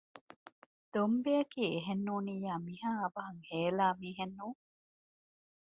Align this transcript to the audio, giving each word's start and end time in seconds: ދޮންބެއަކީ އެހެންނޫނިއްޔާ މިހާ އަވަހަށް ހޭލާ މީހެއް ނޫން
ދޮންބެއަކީ 0.93 1.61
އެހެންނޫނިއްޔާ 1.73 2.53
މިހާ 2.67 2.89
އަވަހަށް 3.01 3.43
ހޭލާ 3.49 3.85
މީހެއް 4.01 4.35
ނޫން 4.39 4.59